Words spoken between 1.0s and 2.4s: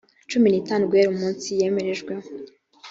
umunsi yemerejweho